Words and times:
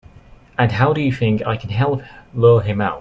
And 0.57 0.71
how 0.71 0.93
do 0.93 1.01
you 1.01 1.13
think 1.13 1.45
I 1.45 1.55
can 1.57 1.69
help 1.69 2.01
lure 2.33 2.61
him 2.61 2.81
out? 2.81 2.99